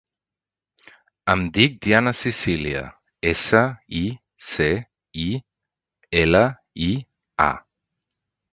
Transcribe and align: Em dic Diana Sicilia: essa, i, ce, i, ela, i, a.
Em 1.33 1.43
dic 1.57 1.75
Diana 1.85 2.13
Sicilia: 2.19 2.81
essa, 3.33 3.61
i, 4.01 4.03
ce, 4.49 4.69
i, 5.27 5.29
ela, 6.25 6.45
i, 6.89 6.91
a. 7.49 7.53